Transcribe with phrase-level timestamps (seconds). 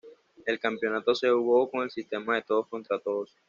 [0.47, 3.37] El campeonato se jugó con el sistema de todos contra todos.